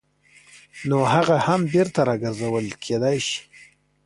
نو 0.89 0.97
هغه 1.13 1.35
هم 1.47 1.61
بېرته 1.73 1.99
راګرځول 2.09 2.65
کېدای 2.83 3.17
شي. 3.27 3.41